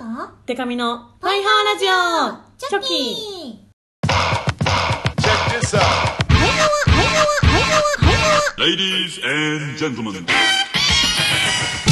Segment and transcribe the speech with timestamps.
[0.00, 0.06] と
[0.46, 1.90] デカミのパイハーラジオ。
[2.56, 2.94] チョキ。
[3.44, 4.14] ー
[5.20, 5.82] Check this out.
[6.26, 10.24] パイハワパイハワパイハワパイハワ Ladies and gentlemen.
[10.24, 10.32] チ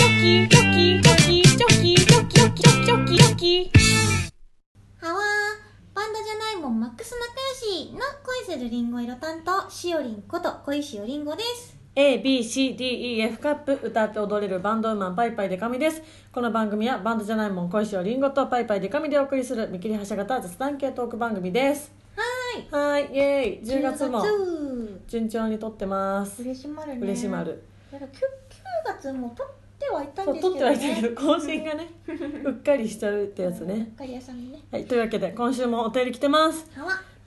[0.04, 3.71] ョキチョキチョキチョキチョキチョキチョキチョキチョキ。
[5.02, 7.22] ハワーバンドじゃないもんマックス仲
[7.68, 7.98] 良しの
[8.46, 16.00] 恋するリンゴ色担当しおりんこと恋しおりんごです ABCDEF カップ歌って踊れるバンドウーマンパイパイデカミです。
[16.30, 21.90] この番組はバンドじゃないもん恋しをりんごとパイパイデカミでお送りする見切り発車型雑談系トーク番組です。
[22.70, 23.66] ははいイエーイ。
[23.66, 26.40] 10月も10順調に撮ってます。
[26.40, 27.00] 嬉しまるね。
[27.00, 27.64] 嬉しまる。
[27.90, 28.20] だから 9, 9
[29.03, 29.46] 月も撮っ
[29.80, 31.90] てはいたんですけど、ね、はいたけど更新がね
[32.47, 33.92] うっかりしちゃうってやつね。
[33.98, 34.61] カリ屋さんにね。
[34.70, 36.70] はいというわけで今週もお便り来てます。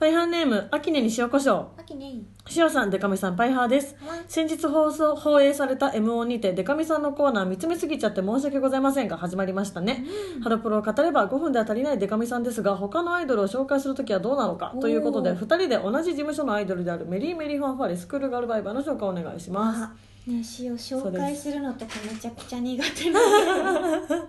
[0.02, 2.14] パイハーネーム秋音に塩コショウ秋ね
[2.50, 3.94] 塩さんデカミさんパイハーです。
[4.26, 10.04] 先日放送放映された M1 にてデカミさんのコーナー見つめすぎちゃって申し訳ございませんが始まりましたね、
[10.42, 19.82] ハロプロを語れば5分では足りないデカミさんですが他のアイドルを紹介するときはどうなのかということで2人で同じ事務所のアイドルであるメリーメリーファンファーレスクールガルバイバーの紹介をお願いします。
[19.84, 19.92] あ
[20.26, 24.18] ね詩を紹介するのとかめちゃくちゃ苦手なんだ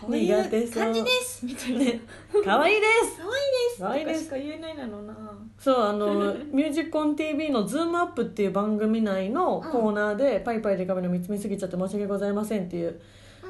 [0.00, 0.10] こう
[0.70, 1.44] 感じです。
[1.44, 2.00] みたいなね
[2.44, 3.18] 可愛いです。
[3.18, 3.80] 可愛いです。
[3.80, 4.24] 可愛いです。
[4.24, 5.14] とかしか言えないなのな。
[5.58, 13.00] そうあの「ミュージックオン TV の「ズームアップっていう番組内のコーナーで「ぱいぱいでか美の見つめすぎちゃって申し訳ございません」っていう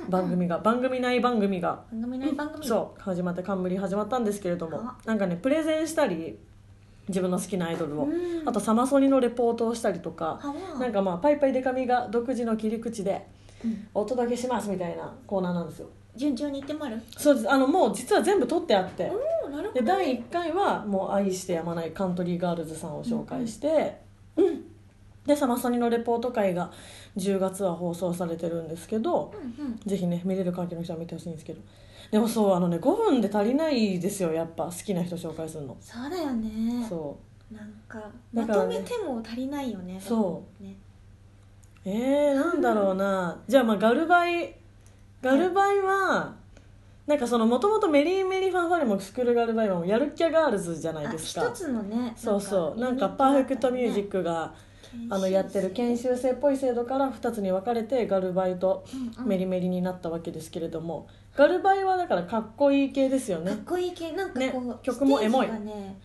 [0.08, 2.66] 番組が、番組内番組が番組内番組。
[2.66, 4.96] そう始まって冠始まったんですけれどもあ。
[5.04, 6.38] なんかねプレゼンしたり
[7.08, 8.48] 自分の好きなアイドルを、うん。
[8.48, 10.40] あとサマソニのレポートをしたりとか
[10.78, 13.26] なんかまあぱいぱいでか美が独自の切り口で
[13.64, 13.88] うん。
[13.94, 17.00] お届けしますみたいなコーナーなんですよ順調にいってまる？
[17.16, 17.50] そうです。
[17.50, 19.10] あのもう実は全部撮ってあって。
[19.10, 24.00] おおなるほど第1回はもう愛してやまないカントリーガールズさんを紹介して、
[24.36, 24.64] うん。
[25.24, 26.70] でサマソニのレポート会が
[27.16, 29.80] 10月は放送されてるんですけど、うんうん。
[29.86, 31.60] ぜひね見れる関係の人は見てほしいんですけど。
[32.10, 35.76] でもそうあのね5分で足りないですよやっぱ好きな人紹介するの。
[35.80, 36.86] そうだよね。
[36.88, 37.18] そ
[37.50, 37.98] なんか
[38.34, 40.62] だまとめても足りないよねそう。
[40.62, 40.76] ね。
[41.84, 43.40] うえー、なんだろうな。
[43.48, 44.54] じゃあまあガルバイ
[45.20, 46.34] ガルバイは
[47.06, 51.48] なんかそのもともとメリーメリーファンファレもスクールガルバイもやる気ャガールズじゃないあですか。
[51.48, 52.80] 一つのねそうそう。
[52.80, 54.54] なんかパーフェクトミュージックが
[55.10, 58.84] あのやってる研修生っぽい制度から2つに分かれてガルバイと
[59.24, 63.52] メリメリになったわけですけれどもガルバイはだからかっこいい系ですよね。
[63.52, 64.12] かっこいい系。
[64.12, 65.48] なんかこう、ね曲もエモい。
[65.48, 65.98] ね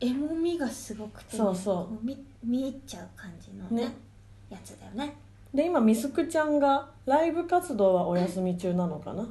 [0.00, 1.74] エモみがすごくてね、そうそう。
[1.94, 3.96] こ見見入っちゃう感じのねね。
[4.50, 5.16] やつだよね
[5.54, 9.26] で今ミスクちゃんがライブ活動はお休み中なのかな？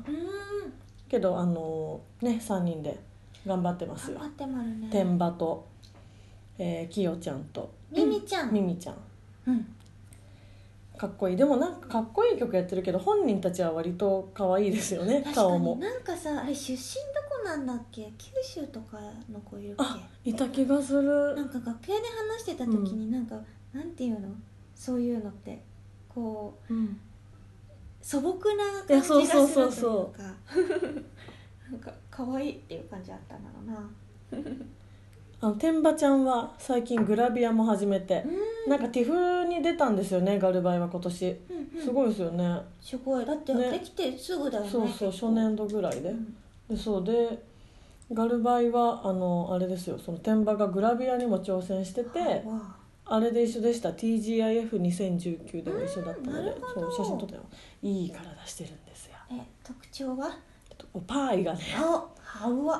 [1.07, 2.99] けどあのね3人で
[3.47, 4.19] 頑張ってますよ。
[4.19, 4.89] 頑張ってまるね。
[4.91, 5.65] 天馬と、
[6.57, 7.71] えー、きよちゃんと。
[7.91, 8.53] ミミちゃん。
[8.53, 8.95] ミミちゃん。
[9.47, 9.75] うん。
[10.97, 11.37] かっこいい。
[11.37, 15.75] でもなんかかっこいい曲やってるけど本人たちは割と可愛いですよね顔も。
[15.75, 18.11] になんかさあれ出身どこなんだっけ？
[18.17, 18.99] 九州とか
[19.31, 21.35] の子いるっあけいた気がする。
[21.35, 22.03] なんか楽屋で
[22.35, 23.35] 話してた時になんか、
[23.71, 24.27] なんていうの？
[24.75, 25.63] そういうのって
[26.19, 26.99] こううん。
[28.01, 30.13] 素朴な感じがするというかそうそうそ
[31.71, 33.89] なんか可愛いっていう感じあったんだろうな。
[35.41, 38.25] あの天馬ちゃんは最近グラビアも始めて
[38.65, 41.25] うなんかティフに出たんですよねガルバイは今年。
[41.29, 41.37] ん
[41.75, 41.81] うん。
[41.81, 43.25] すごいですよね、すごい。
[43.25, 43.71] だってね。
[43.71, 44.69] できてすぐだよね。
[44.69, 46.35] そうそう初年度ぐらいで,、うん。
[46.69, 47.41] でそうで
[48.11, 52.78] ガルバイはあのあれですよその天馬がグラビアにも挑戦しててわあ
[53.19, 53.89] れで一緒でした。
[53.89, 57.41] TGIF2019 でも一緒だったのでそう写真撮ったよ。
[57.81, 59.13] いい体してるんですよ。
[59.17, 60.37] あえ特徴は？
[60.93, 61.59] おパーイがね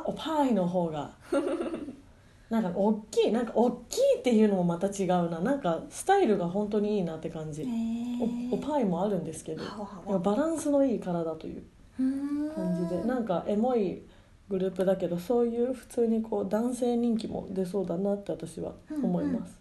[0.05, 1.11] おパーイの方が。
[2.49, 5.39] なんか大きいなんか大きいっていうのもまた違うな。
[5.39, 7.63] なんかスタイルが本当にいいなって感じ。
[8.51, 9.63] おおパーイもあるんですけど
[10.19, 11.63] バランスのいい体という
[12.55, 13.03] 感じで。
[13.03, 14.01] なんかエモい
[14.49, 19.51] グループだけどそういう普通にこう男性人気も出そうだなって私は思います。
[19.51, 19.58] うんうん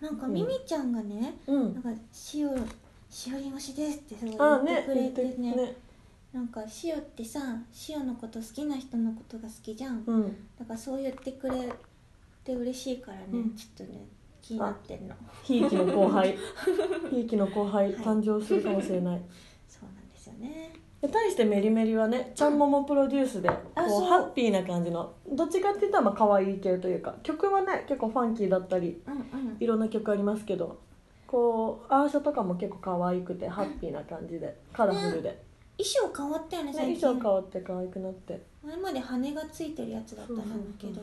[0.00, 1.88] なんかミミちゃんがね、うん、なんか
[2.34, 5.54] 塩塩り推しですってすごいあ言ってくれててね。
[5.54, 5.76] ね
[6.32, 7.40] なんか塩ってさ
[7.88, 10.36] 塩のこと好きな人のことが好きじゃん、うん。
[10.58, 11.72] だからそう言ってくれ
[12.44, 13.54] て嬉しいからね、うん。
[13.54, 14.06] ちょっとね
[14.42, 15.14] 気になってんの。
[15.42, 16.36] ひいきの後輩。
[17.10, 18.02] ひいきの後輩はい。
[18.02, 19.22] 誕生するかもしれない。
[19.66, 20.72] そうなんですよね。
[20.74, 24.08] で対してメリメリはねちゃんももプロデュースでこうあそう。
[24.08, 29.56] ハッピーな感じのどっちかって言ったらまあ可愛い系というか曲はね結構ファンキーだったりうんうん。
[29.60, 30.78] いろんな曲ありますけど
[31.26, 35.42] こうアーシャとかも結構可愛くてハッピーな感じでカラフルで、
[35.76, 37.00] 衣装変わったよねね、最近。
[37.00, 38.40] 衣装変わって可愛くなって。
[38.64, 40.42] 前まで羽がついてるやつだったんだ
[40.78, 41.00] けど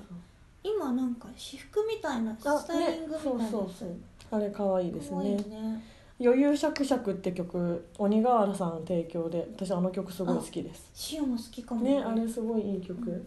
[0.64, 3.52] 今なんか私服みたいなスタイリングみたいなやつ。
[3.52, 3.90] あねそうそうそう。
[4.32, 5.84] あれ可愛いです可愛いねね
[6.20, 10.92] 余裕しゃくしゃくって曲鬼瓦さん提供で私あの曲すごい好きです。
[11.14, 11.82] 塩も好きかも。
[11.82, 13.26] ねあれすごいいい曲、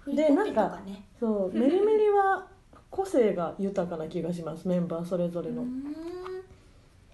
[0.00, 1.04] フリコピとかね。
[1.18, 2.46] そう メリメリは
[2.90, 5.64] 個性が豊かな気がしますメンバーそれぞれの、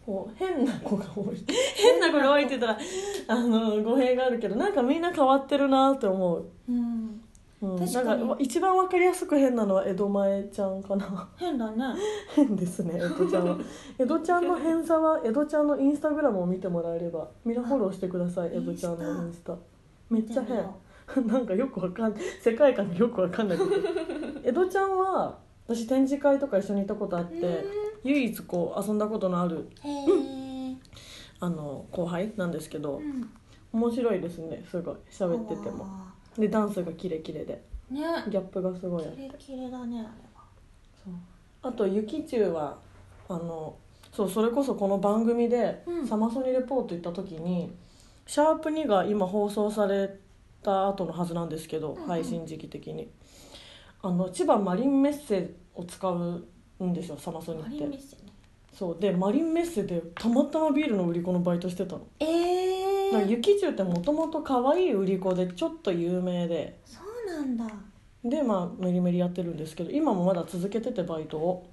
[0.05, 1.44] こう変な子が多い。
[1.76, 2.79] 変な子が多いって言ったら
[3.29, 7.21] あの語弊があるけどなんかみんな変わってるなって思う、うん
[7.62, 8.06] うん、確かに。
[8.09, 11.29] なんか一番わかりやすく変なのは江戸前ちゃんかな。
[11.37, 11.94] 変だね。
[12.35, 13.56] 変ですね江戸ちゃんは。
[13.99, 19.56] 江戸ちゃんの偏差は江戸ちゃんのインスタグラムを見てもらえればみんなフォローしてくださいあ江戸ちゃんのイインンスタ。
[20.11, 23.70] めっちゃ変 なんかよくわかん世界観がよくわかんないけど
[24.43, 25.38] 江戸ちゃんは
[25.69, 27.65] 私展示会とか一緒に行ったことあってうん
[28.05, 29.69] 唯一こう遊んだことのある
[31.38, 33.31] あの後輩なんですけどうん。
[33.73, 34.97] 面白いですねすごい。
[35.11, 35.87] 喋ってても。
[35.87, 37.62] あでダンスがキレキレで。
[37.90, 38.00] ーね。
[38.31, 39.17] ギャップがすごいあって。
[39.17, 40.44] キレキレだねあれは。
[41.05, 41.14] そう。
[41.62, 42.79] あと「ゆきちゅう」は
[43.29, 43.76] あの
[44.12, 46.06] そうそれこそこの番組でうん。
[46.06, 47.73] サマソニレポート行った時に
[48.26, 50.19] 「シャープ #2」が今放送され
[50.62, 52.08] た後のはずなんですけど、うんうん。
[52.08, 53.11] 配信時期的に。
[54.05, 56.44] あの千葉マリンメッセを使う
[56.84, 58.23] んですよサマソニっマリンてメッセね。
[58.73, 58.96] そう。
[58.99, 62.02] でマリンメッセでたまたまビールの売り子のバイトしてたの。
[62.19, 62.81] え
[63.12, 66.79] えなんかゆきちゅうってもともと可愛い売り子でちょっと有名で。
[66.85, 67.67] そうなんだ。
[68.25, 71.70] でまあメリメリやってるんですけど今もまだ続けててバイトを。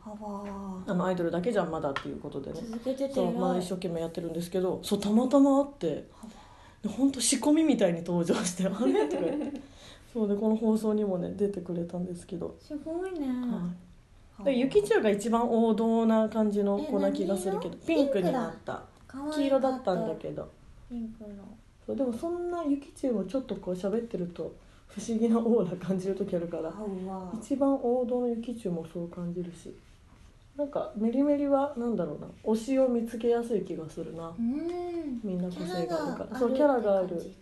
[0.87, 2.61] あのアイドルだけじゃまだっていうことでね。
[2.61, 5.87] 続けててそうまだ一生懸命やってるんですけどそうたまたま会って。
[5.87, 6.33] はわ
[6.81, 9.61] でほんと仕込みみたいに登場して「あれ?」とか言って。
[10.11, 13.27] そうでこの放送にもね出てくれたんですけど、すごいね。
[13.27, 18.81] はい、でゆきちゅうが一番王道な感じの子な気がするけどえピンクになった。
[19.35, 20.49] 黄色だったんだけど
[20.89, 21.43] ピンクの。
[21.85, 24.53] そうでもそんなゆきちゅうもちょっとこう喋ってると
[24.87, 26.73] 不思議なオーラ感じる時あるから
[27.39, 29.73] 一番王道のゆきちゅうもそう感じるし。
[30.57, 32.27] なんかメリメリはなんだろうな。
[32.43, 34.27] 推しを見つけやすい気がするな。
[34.37, 35.21] うん。
[35.23, 36.37] みんな個性があるから。
[36.37, 37.33] そうキャラがある。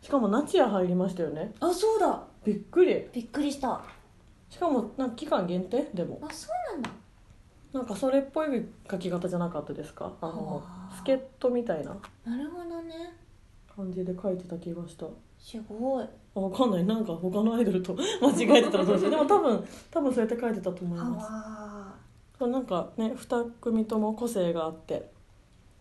[0.00, 1.52] しかもナチア入りましたよね。
[1.58, 2.22] あそうだ。
[2.44, 3.08] びっくり。
[3.12, 3.72] びっくりした。
[3.72, 3.84] あ
[4.48, 5.90] しかもなんか期間限定？
[5.94, 6.20] でも。
[6.30, 6.90] そうなんだ
[7.76, 8.48] なんかそれっぽい
[8.90, 10.12] 書き方じゃなかったですか？
[10.20, 10.62] あの
[10.96, 11.96] 助っ人みたいな。
[12.24, 13.14] なるほどね。
[13.74, 15.06] 感じで書いてた気がした。
[15.38, 16.06] すごい。
[16.34, 16.84] あわかんない。
[16.84, 19.10] なんか他のアイドルと 間違えてたらどうしよう。
[19.10, 21.98] でも多分多分そうやって書いてたと思いはま
[22.38, 22.46] す。
[22.46, 25.10] なんかね2組とも個性があって、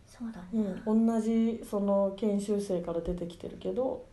[0.07, 0.63] そうだうね
[0.93, 4.05] ん、同じその研修生から出てきてるけど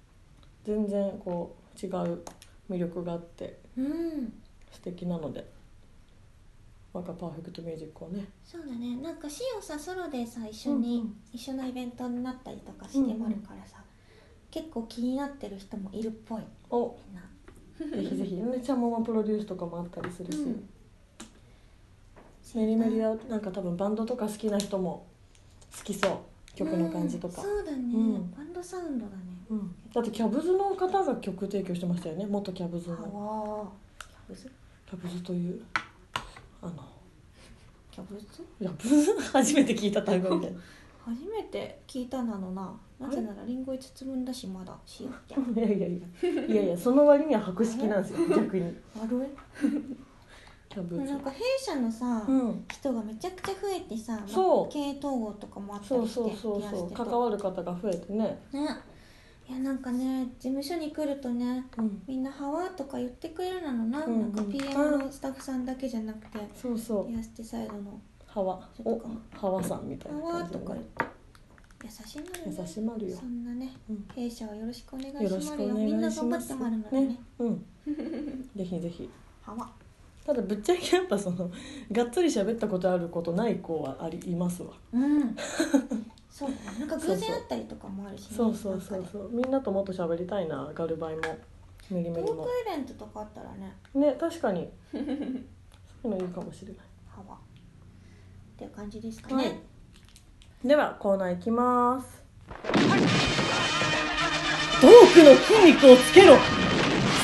[0.64, 2.22] 全然こう違う
[2.68, 4.32] 魅力があってうん。
[4.72, 5.46] 素敵なので
[6.94, 8.26] なんかパーフェクトミュージックをね。
[8.44, 8.96] そうだね。
[8.96, 11.16] なんかシオさソロでさ一緒に、うんうん。
[11.32, 13.82] 一緒のイベントになったりとかしてもあるからさ、
[14.50, 16.42] 結構気になってる人もいるっぽい。
[16.70, 16.98] お。
[17.08, 17.22] みんな。
[17.96, 18.34] ぜひぜひ。
[18.44, 20.68] ねちゃんもまプロデュースとかもあったりするし、うん。
[22.54, 25.06] メリメリはなんか多分バンドとか好きな人も
[25.76, 26.18] 好きそう。
[26.54, 27.40] 曲の感じとか。
[27.40, 28.30] うん、そうだね、うん。
[28.32, 29.22] バンドサウンドだね。
[29.48, 29.74] うん。
[29.94, 32.26] だってキャブズの方が曲提供してましたよね。
[32.26, 34.52] 元キャブズはのわキャブズ？
[34.86, 40.58] キャブズというャブズキャブズ 初めて聞いた単語みたいな。
[41.04, 42.74] 初めて聞いたなのな。
[43.00, 48.64] なぜならリンゴ5つ分だしまだしよって いやいやいやいやいやその割には博識なんですよ逆に。
[48.64, 49.28] あれ？
[50.68, 52.64] キャブズなんか弊社のさ、うん。
[52.70, 58.68] 人がめちゃくちゃ増えてさ、経営統合とかもあったりしてそうそう気がしててそう関わる方が増えてねね
[59.52, 62.02] いやなんかね事務所に来るとねうん。
[62.06, 63.84] みんな「ハワ」とか言ってくれるなの。
[63.84, 64.20] な,、うんうん。
[64.34, 67.08] なんか PM のスタッフさんだけじゃなくてそうそう。
[67.08, 68.00] リアステサイドの。
[68.26, 68.98] ハワお
[69.36, 70.64] ハワさんみ「たいハワ」な感じでね。
[70.64, 71.04] とか言って
[71.84, 72.56] 優しいなるね。
[72.58, 73.16] 優しまるよ。
[73.18, 74.06] そんなねうん。
[74.14, 75.30] 弊社はよろしくお願いしよ。
[75.36, 75.62] ます。
[75.62, 77.06] よみんな頑張ってもらうのでね。
[77.08, 77.20] ね。
[77.40, 77.66] うん。
[78.56, 79.10] ぜひぜひ。
[79.42, 79.70] ハワ。
[80.24, 81.50] ただぶっちゃけやっぱその
[81.90, 84.72] がっつり喋ったことあることない子はありいますわ。
[84.92, 85.36] うん
[86.32, 89.30] そうなんか偶然会ったりとかもあるしねそうそうそうそう。
[89.30, 91.20] みんなともっと喋りたいなガルバイも。
[91.90, 92.22] メリメリも。
[92.22, 93.76] ねトークイベントとかあったらね。
[93.94, 94.70] ね確かに。
[94.90, 96.76] そういうのいいかもしれない。
[97.06, 97.38] ハワっ
[98.56, 99.44] ていう感じですかはい。
[99.44, 99.60] ね、
[100.64, 102.24] ではコーナーいきます。
[104.80, 106.36] トークの筋肉をつけろ。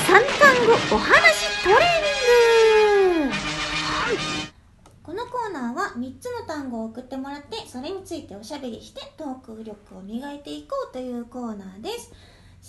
[0.07, 1.98] 三単語お話トレー
[5.31, 12.13] コーナーは3つの単語を送ってもらってそれについておしゃべりしてトーク力を磨いていこうというコーナーです。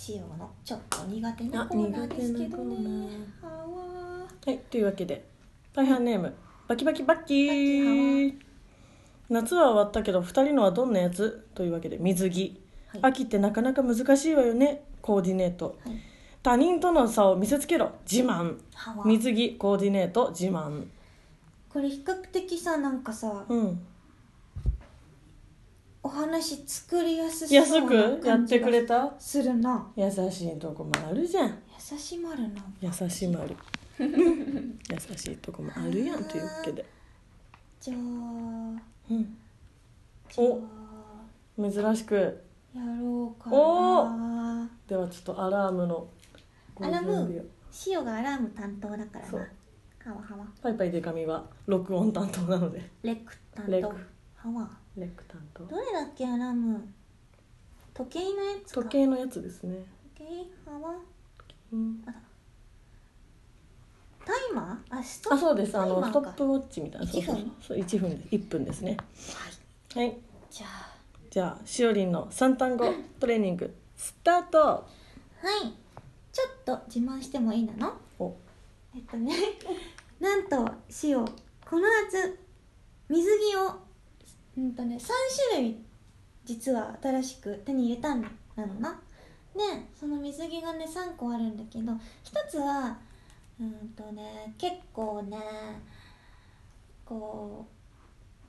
[0.08, 2.76] 塩のちょっと苦手なコーナーですけどね。
[3.42, 3.48] ー
[4.46, 5.24] はいというわけで
[5.74, 6.34] 大半ネーム
[6.68, 8.34] バキバキバッキー。
[9.28, 11.46] 夏は終わったけど2人のはどんなやつ？
[11.54, 13.00] というわけで水着、はい。
[13.02, 15.96] 秋ってなかなか難しいわよねコーディネート、はい。
[16.42, 18.58] 他人との差を見せつけろ自慢。
[19.04, 20.86] 水着コーディネート自慢
[21.72, 23.86] これ比較的さなんかさうん。
[26.02, 29.06] 話作りやすそう安なくやってくれた？
[29.06, 29.86] たするな。
[29.96, 31.58] 優しいとこもあるじゃん。
[31.92, 32.62] 優しまるな。
[32.80, 33.56] 優しまる
[33.98, 36.84] 優しいとこもあるやんというわけで、
[37.80, 38.00] じゃあう
[39.14, 39.36] ん、
[40.28, 40.62] じゃお
[41.58, 42.14] あ珍しく。
[42.74, 46.06] やろうかおなではちょっとアラームの
[46.74, 47.12] ごアラーム？
[47.12, 49.30] 準備をシオがアラーム担当だからな。
[49.30, 49.48] そう
[50.10, 50.36] はわは？
[50.36, 52.90] わパイパイデカミは録音担当なので。
[53.02, 53.88] レク担当レク。
[53.88, 53.94] は？
[54.50, 56.80] わレック担当どれだっけアラーム？
[57.94, 58.82] 時計のやつか。
[58.82, 59.84] 時計のやつですね、
[60.16, 60.78] 時計は？
[60.78, 60.94] わ
[61.72, 62.10] うん、タ
[64.32, 64.98] イマー？
[64.98, 65.76] あストあそうです。
[65.78, 67.06] あのストップウォッチみたいな。
[67.06, 67.22] そう
[67.60, 68.10] そう一分。
[68.10, 68.28] そう1分で。
[68.28, 68.96] す1分ですね。
[69.94, 70.16] はい。
[70.50, 70.90] じゃあ。
[71.30, 74.58] じゃあしおりんの三単語 トレーニングスタート。
[74.58, 74.84] は
[75.62, 75.72] い。
[76.32, 77.92] ちょっと自慢してもいいなの？
[78.18, 78.34] お。
[78.94, 79.32] えっとね
[80.20, 82.38] なんとシオこの夏
[83.08, 83.80] 水着を
[84.56, 85.08] うんとね3
[85.50, 85.78] 種類
[86.44, 89.00] 実は新しく手に入れたんなのな。
[89.54, 89.60] で
[89.98, 92.96] その水着がね3個あるんだけど一つは
[93.58, 95.38] うんとね結構ね
[97.04, 97.72] こう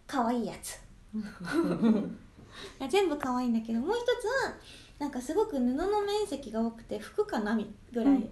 [0.05, 0.79] 可愛いやつ。
[2.89, 4.53] 全部可愛いんだけどもう一つは
[4.99, 8.29] なんかすごく布の面積が多くて服かなみぐらい、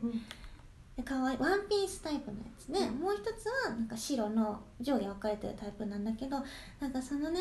[0.99, 6.43] でかわいいワンピースタイプのやつで、もう一つはなんか白の上下分かれてるタイプなんだけど
[6.81, 7.39] なんかそのね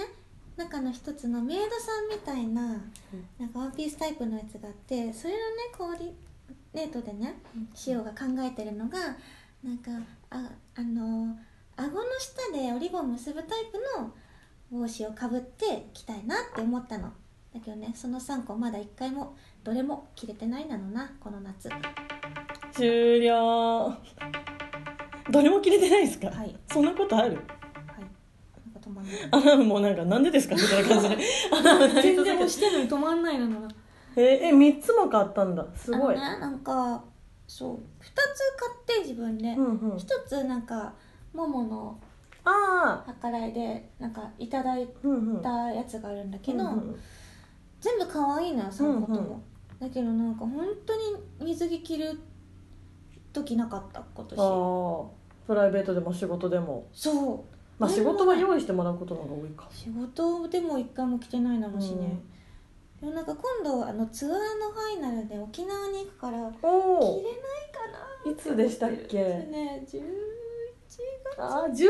[0.57, 2.81] 中の一つのメイドさんみたいな
[3.37, 5.45] なんかワンピースタイプのやつがあってそれのね
[5.77, 6.13] コーディ
[6.73, 7.41] ネートでね
[7.75, 8.99] シオが考えてるのが
[9.65, 9.91] なんか
[10.31, 11.37] ああの
[11.77, 14.13] 顎の下で折り棒結ぶタイプの
[14.71, 17.13] 帽子をかぶって着たいなって思ったの。
[17.53, 19.35] だけどねその3個まだ1回も
[19.65, 21.71] どれも着れてないなのなこの夏
[22.79, 23.93] 終了。
[25.31, 26.57] どれも切れてないですか、はい。
[26.73, 27.39] そんなことある？
[29.31, 30.55] アラームもなんかなんでですか？
[30.55, 31.17] みたいな感じで。
[32.03, 33.69] 全然押してるのに止まんないのな
[34.17, 35.67] ええ3つも買ったんだ。
[35.75, 37.03] すごい、ねなんか
[37.47, 37.81] そう2つ
[38.87, 39.97] 買って自分で、うんうん。
[39.97, 40.93] 1つなんか
[41.35, 41.99] ももの
[42.45, 44.89] ああ計らいでなんかいただい
[45.43, 46.97] たやつがあるんだけど、うんうん
[47.81, 49.89] 全部可愛いのよ3個とも、うんうん。
[49.89, 51.01] だけどなんか本当に
[51.53, 52.19] 水着着る
[53.43, 54.37] 時なかった今年。
[55.47, 56.87] プライベートでも仕事でも。
[56.93, 57.41] そう。
[57.79, 59.69] まあ仕事は用意してもらうことの方が多いか。
[59.71, 62.21] 仕事でも一回も着てないなのしね、
[63.01, 64.37] でもなんか今度あのツアーの
[64.73, 66.63] ファイナルで沖縄に行くから着れないか
[68.25, 69.17] ないつでしたっけ？
[69.19, 71.41] ね11月。
[71.41, 71.89] ああ11月か。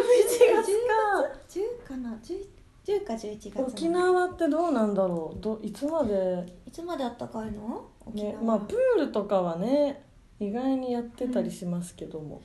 [1.48, 2.10] 10かな。
[2.22, 2.46] 10,
[2.84, 5.40] 10か11月沖縄ってどうなんだろう？
[5.40, 6.46] どいつまで？
[6.66, 7.88] いつまであったかいの？
[8.04, 10.04] 沖縄、ねまあプールとかはね
[10.40, 12.40] 意外にやってたりしますけども。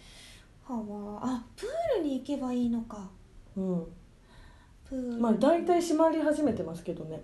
[0.68, 1.44] はわあ。
[1.56, 3.10] プールに行けばいいのか。
[3.56, 3.86] うん、
[4.86, 5.22] プール。
[5.22, 7.22] まあ大体閉まり始めてますけどね。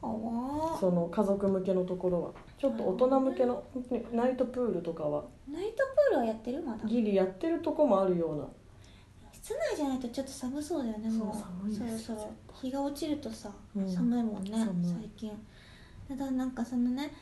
[0.00, 2.30] はわその家族向けのところは。
[2.58, 5.24] ちょっと大人向けの本当にナイトプールとかは。
[5.50, 6.86] ナイトプールはやってるまだ。
[6.86, 8.46] ギリやってるとこもあるような。
[9.32, 11.42] 室内じゃないとちょっと寒そうだよねもうそう。
[11.62, 12.32] 寒いですそろそろ。
[12.62, 13.88] 日が落ちるとさ、うん。
[13.88, 14.90] 寒いもんね寒い。
[14.90, 15.32] 最近。
[16.08, 17.12] ただなんかそのね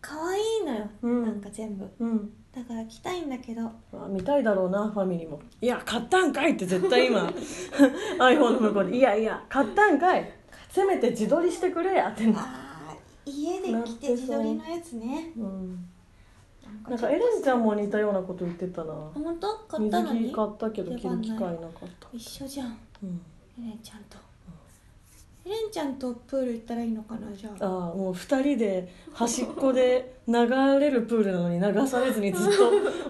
[0.00, 1.22] 可愛いのよ、うん。
[1.24, 1.88] なんか全部。
[1.98, 2.30] うん。
[2.52, 3.62] だから着たいんだけど。
[3.62, 7.20] まあ見たいだろうなファミリーも「いや買ったんかい!」って絶対今。
[8.18, 10.28] iPhone の向こうで「いやいや買ったんかい。
[10.70, 15.32] せめて自撮りしてくれや」ってなあー家で着て自撮りのやつね。
[15.36, 15.88] うん。
[16.84, 18.92] ななんかエレンちゃんも似たようなこと言ってたな。
[19.14, 19.48] 本当？
[19.68, 20.30] 買っ水たのに？
[20.30, 22.08] 着買ったけど着る機会なかった。
[22.12, 22.78] 一緒じゃん。
[23.02, 23.20] うん。
[23.58, 24.16] エレンちゃんと。
[24.16, 24.20] エ
[25.50, 27.64] レンちゃんとプール行ったらいいのかなじゃあ。
[27.64, 30.34] ああもう2人で端っこで流
[30.78, 32.52] れるプールなのに流されずにずっ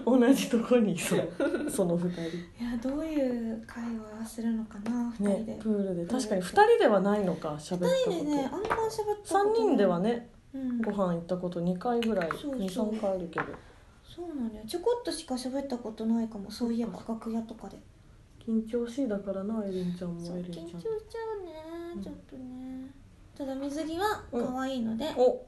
[0.03, 1.29] と同じとこにそう。
[1.69, 2.19] その2人。
[2.19, 3.83] いやどういう会
[4.19, 6.05] 話するのかな二人で、ねプールで。
[6.05, 10.81] 確かに2人ではないのか喋った二こ人でねあんま喋ったことと3人ではねうん。
[10.81, 12.91] ご飯行ったこと2回ぐらいそうそう。
[12.91, 13.45] 23回あるけど。
[14.03, 14.61] そうなのよ。
[14.67, 17.77] ちょこっとしか喋ったことないかもそういえば楽屋とかで
[18.45, 20.65] 緊張しいだからなエレンちゃんもそうエレンちゃん。
[20.65, 21.51] 緊張しちゃうね、
[21.95, 22.87] うんちょっとね。
[23.37, 25.45] ただ水着は可愛いので、お。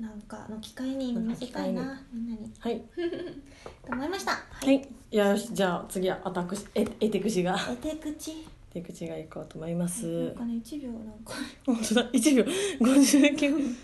[0.00, 2.52] なんかの機会に見せたいなみんなに。
[2.58, 2.80] はい。
[2.80, 4.32] と思いました。
[4.32, 4.88] ははい。
[5.10, 7.56] よしじゃあ次はアタックしええてくしが。
[7.70, 10.06] え手口手口がいこうと思います。
[10.06, 11.34] なんかね1秒なんか。
[11.64, 12.10] 本当だ。
[12.10, 12.44] 1秒。
[12.80, 13.76] 59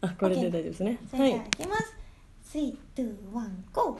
[0.00, 0.98] あこれで大丈夫ですね。
[1.10, 1.96] それじゃあいきます、
[2.54, 3.98] 3、2、1、GO!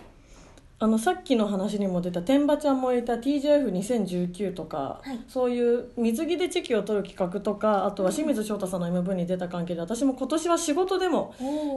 [0.81, 5.19] あのさっきの話にも出た天馬ちゃんもいた TJF2019 とか、はい。
[5.27, 11.35] そういう水着でチェキを取る企画とかあとは清水翔太さんの MV に出た関係で私も今年は仕事でも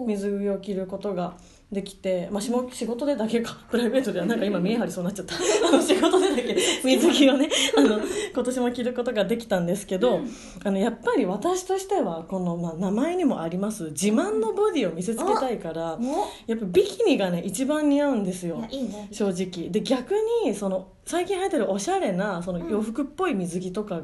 [0.08, 1.34] 水着を着ることが
[1.72, 5.36] できて、まあ、しも仕事でだけか プライベートではなんか今見え張りそうになっちゃった。
[5.68, 8.00] あ の仕事でだけ水着をね あの
[8.34, 10.20] 今年も着ることができたんですけど、
[10.66, 18.58] あのやっぱり私としてはこの、まあ、名前にもあります自慢のボディを見せつけたいからもやっぱビキニがね一番似合うんですよ。
[18.58, 19.08] ね。
[19.12, 19.70] 正直。
[19.70, 20.13] で逆
[20.46, 24.01] にその最近流行ってるおしゃれなその洋服っぽい水着とか、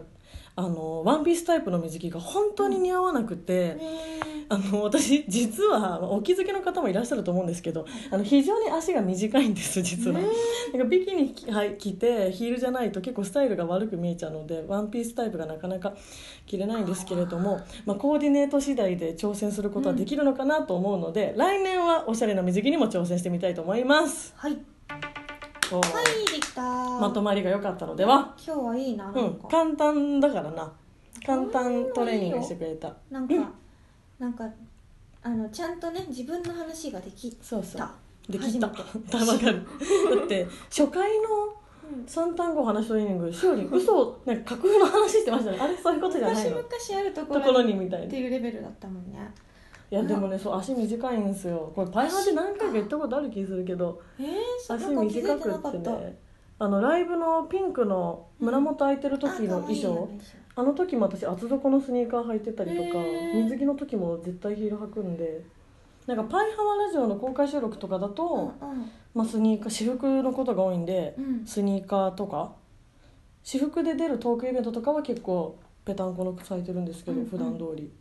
[0.59, 4.17] あのワンピースタイプの水着が本当に似合わなくて、ね
[4.49, 10.27] あの私実はお気づきの方もいらっしゃると思うんですけどあの非常に足が短いんです実は、ね
[10.71, 15.95] なんかビキニ着はい着てヒールじゃないと結構スタイルが悪く見えちゃうのでワンピースタイプがなかなか
[16.45, 24.33] 着れないんですけれどもまあ、コーディネート次第で挑戦することはできるのかなと思うので、来年はおしゃれな水着にも挑戦してみたいと思います。
[24.37, 24.76] はい
[25.75, 26.61] はいできた。
[26.61, 28.33] まとまりが良かったのでは？
[28.37, 30.71] 今日はいいなうんなんか、簡単だからな。
[31.25, 32.95] 簡単トレーニングしてくれた。
[33.11, 33.33] なんか
[34.19, 34.45] なんか
[35.23, 37.81] あのちゃんとね自分の話ができそうそう。
[37.81, 37.91] た
[38.29, 38.67] できた。
[38.67, 41.53] だって初回の
[42.05, 45.57] 三単語話トレーニングしおり嘘をなんか架空の話してましたね。
[45.59, 46.57] あれそういうことじゃない昔の。
[46.57, 48.05] 昔あるところろににみたいな。
[48.05, 49.19] いっていうレベルだったもんね
[49.95, 51.71] やでもねそう足短いんですよ。
[51.75, 54.27] これパイハーで何回か行ったことある気するけどえー、
[54.59, 56.19] そ足短くってね。
[56.59, 60.09] あのライブのピンクの胸元開いてる時の衣装、
[60.55, 63.43] あの時も私厚底のスニーカー履いてたりとか、へー。
[63.43, 65.45] 水着の時も絶対ヒール履くんで。
[66.07, 68.91] なんかパイハワラジオの公開収録とかだと、うんうん。
[69.13, 71.45] まあ、スニーカー私服のことが多いんで、うん。
[71.45, 72.53] スニーカーとか。
[73.43, 77.29] 私服で出るトークイベントとかは結構ペタンコの咲いてるんですけど、うんうん。
[77.29, 77.91] 普段通り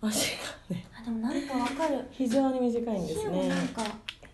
[0.00, 0.32] 足
[0.70, 0.86] がね。
[0.96, 2.04] あでもなんかわかる。
[2.10, 3.48] 非常に短いんですね。
[3.48, 3.82] なんか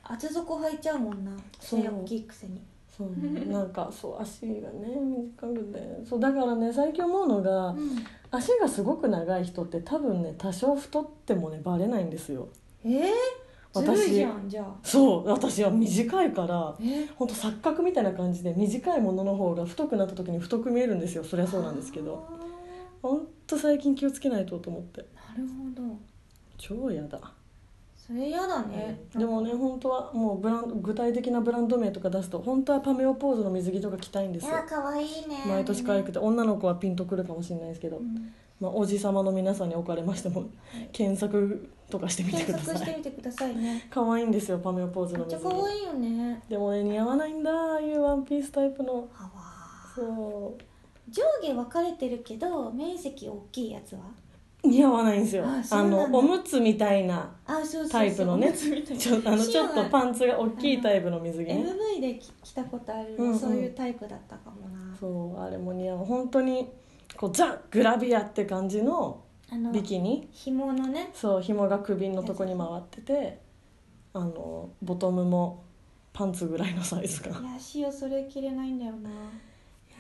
[0.03, 1.33] 厚底履いちゃうもんな。
[1.59, 1.83] そう。
[1.83, 2.63] 背大きいくせに。
[2.97, 3.51] そう。
[3.51, 4.97] なんかそう足がね
[5.39, 6.05] 短くて。
[6.09, 8.05] そうだからね最近思うのが、うん。
[8.31, 12.49] 足がすごく長い人って多分ね多少太ってもねバレないんですよ。
[12.85, 14.75] えー、ずるいじゃんじゃあ。
[14.83, 15.29] そう。
[15.29, 21.25] 私は短いからえほんと錯覚みたいな感じで短いものの方が太くなった時に太く見えるんですよ。
[21.25, 22.29] そりゃそうなんですけど。
[23.01, 25.01] ほんと最近気をつけないとと思って。
[25.01, 25.97] なるほど。
[26.57, 27.19] 超嫌だ、
[27.97, 34.53] それ嫌だね、でもね本当はもうブラン具体的なブランド名とか出すと本当はパメオポーズの水着とか着たいんですよ。
[34.53, 35.45] いや可愛いね。
[35.47, 38.33] 毎年可愛くて女の子はピンとくるかもしれないですけど、うん。
[38.61, 40.45] まあ、おじさまの皆さんにおかれましても
[40.93, 42.79] 検索とかしてみてく検ださい。
[42.79, 43.89] 索してみてくださいね。
[43.91, 46.43] 可愛いんですよパメオポーズめっちゃの水着可愛いよね。
[46.49, 49.09] でもね似合わないんだああいうワンピースタイプの。
[49.97, 50.57] そ
[51.11, 54.01] 上下分かれてるけど面積大きいやつは？
[54.01, 54.05] う
[54.65, 55.45] 似合わないんですよ。
[55.47, 56.09] ああそうなんだ。
[56.09, 57.91] のおむつみたいなあそうそうそう。
[57.91, 58.49] タイプのね。
[58.49, 59.03] おむつみたいな。
[59.03, 61.65] ちょあのちょっとンパンツが大きいタイプの水着ね。
[61.99, 63.39] MV で着着たことある、うんうん。
[63.39, 64.97] そういうタイプだったかもな。
[64.99, 65.99] そうあれも似合う。
[65.99, 66.69] 本当に
[67.17, 70.29] こうザ・グラビアって感じのあのビキニ？
[70.33, 71.11] 紐のね。
[71.13, 73.41] そう紐が首のとこに回ってて
[74.13, 75.63] あのボトムも
[76.13, 79.11] パンツぐらいのサイズがいいやしおそれ着れないんだよな。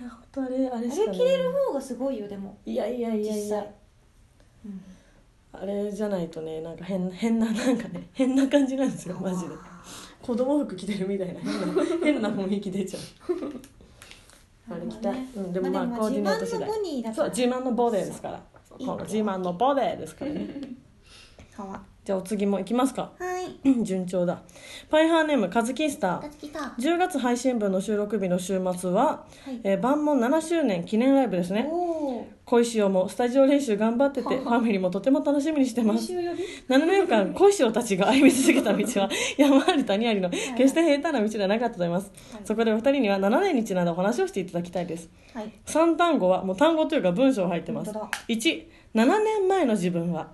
[0.02, 2.56] や本当あれあれ着れる方がすごいよでも。
[2.64, 3.66] いやいやいやいや
[5.52, 9.54] あれじゃないとねなんか変変ななんかね変な感じなんですよマジで。
[10.20, 13.02] 子供服着てるみたいな変な変な雰囲気出ちゃう。
[14.72, 17.14] あれ着たい、うん、でもまあコーディネート次第。
[17.14, 18.42] そう自慢のボディですから。
[18.78, 20.48] 自慢のボディですからね。
[21.54, 23.12] かわじゃあお次もいきますか。
[23.18, 23.58] はい。
[23.82, 24.42] 順調だ。
[24.90, 26.30] パイハーネームカズキスター。
[26.30, 29.60] きた10月配信分の収録日の週末は、はい。
[29.64, 31.66] えー万門7周年記念ライブですね。
[31.70, 36.08] おお小石尾もスタジオ練習頑張っててファミリーもとても楽しみにしてます。
[36.08, 42.42] 週呼び7年間小石尾たちが歩み続けた道は 山あり谷ありの決して平坦な道ではなかったと思います、はい。
[42.44, 45.08] そこでお二人には7年にちなんだお話をしていただきたいです。
[45.32, 45.50] はい。
[45.64, 47.92] 3単語はもう単語というか文章入ってます。
[47.94, 48.10] 本当だ。
[48.28, 50.28] 17年前の自分は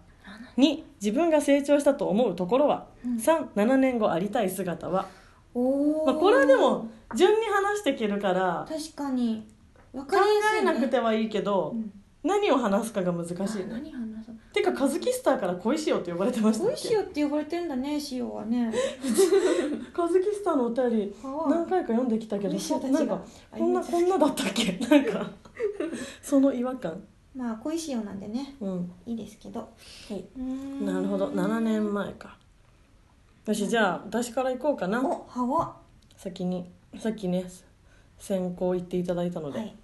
[0.59, 3.17] 2自分が成長したと思うところは、うん。
[3.17, 5.07] 37年後ありたい姿は、
[5.55, 9.47] おお、まあ、これはでも順に話していけるから確かに。
[9.93, 10.17] 分考
[10.57, 13.93] えね、なくてはいいけど、うん何を話すかが難しいあね
[14.53, 18.71] てかカズキスターから小石尾って呼ばれてましたっおいしけおって呼ばれてんだねしおはね。
[19.95, 21.15] カズキスターのお便り
[21.49, 22.55] 何回か読んできたけど
[22.91, 24.79] なんかこんなこんなだったっけ？
[24.87, 25.31] なんか
[26.21, 27.03] その違和感
[27.35, 28.93] まあ小石おなんでねうん。
[29.07, 29.61] いいですけど。
[29.61, 29.67] は
[30.11, 30.25] い。
[30.37, 30.87] うーん。
[30.87, 31.29] なるほど。
[31.29, 32.37] 7年前か。
[33.47, 35.01] よしじゃあ私から行こうかな。
[35.03, 35.77] おはわ
[36.17, 37.45] 先にさっきね
[38.19, 39.77] 先行言っていただいたので、はい。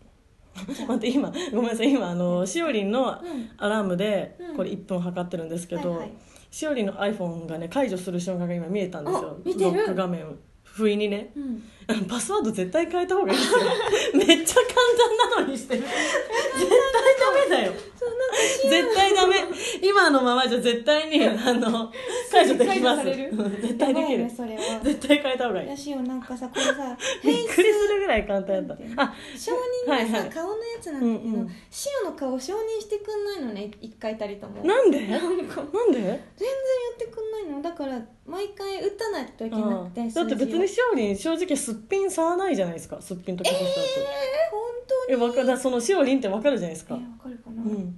[0.89, 1.93] 待って今ごめんなさい。
[1.93, 3.51] 今あのしおりんのうん。
[3.59, 4.57] アラームでうん。
[4.57, 6.13] これ1分測ってるんですけど、はいはい。
[6.51, 9.31] しおりんの iPhone がね解除する瞬間が今見えたんですよ。
[9.31, 9.77] あ見てる。
[9.77, 10.27] ロック画面。
[10.27, 10.33] を
[10.77, 11.31] 不意にね。
[11.35, 12.05] うん。
[12.07, 13.59] パスワード絶対変えた方がいいですよ。
[14.15, 14.67] めっちゃ簡
[15.25, 15.81] 単なのにしてる。
[16.59, 17.73] 絶対ダメだよ。
[17.99, 19.37] そ絶対ダメ。
[19.81, 21.91] 今のままじゃ絶対にあの
[22.31, 23.05] 解除できます。
[23.07, 24.29] 絶対できる。
[24.83, 25.71] 絶対変えた方がいい。
[25.71, 27.65] よしおなんかさこれさびっくりする。
[27.73, 27.76] ぐ
[28.17, 28.75] らい簡単やった。
[29.03, 30.31] あ承認がさ、はいはい。
[30.31, 31.51] 顔のやつなんだけど、うんうん。
[31.71, 34.65] シオの顔承認してくんないのね一回たりとも。
[34.65, 35.07] なんで？
[35.07, 35.43] なんで？
[35.47, 36.19] 全然やっ
[36.99, 37.63] てくんないの。
[37.63, 44.61] だから毎回打たないといけなくてあだって別にえしおりん正直すっぴん差はないじゃないですかすっぴんと化粧した後、ー、本
[45.09, 45.23] 当に？
[45.23, 46.95] えわかだそのしおりんってわかるじゃないですか。
[46.95, 47.97] えわかるかな、うん。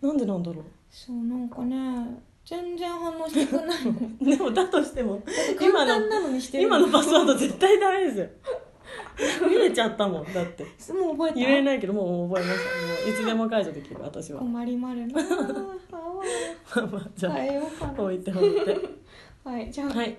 [0.00, 1.76] なんでなんだろそうなんかね
[2.44, 3.92] 全然反応してくんないの。
[3.92, 5.22] う でもだとしても
[5.58, 8.26] 簡今の単なのにしてる今のパスワード絶対ダメですよ
[9.48, 10.64] 見えちゃったもんだって。
[10.92, 11.34] もう覚えた？
[11.36, 12.64] 言えないけどもう覚えました。
[12.64, 14.40] もういつでも解除できる私は。
[14.40, 15.20] 困りまるな。
[15.20, 18.02] あまあまあじゃあ変えようかな。
[18.02, 18.78] 置いておいて。
[19.44, 20.16] はいじゃあ、はい。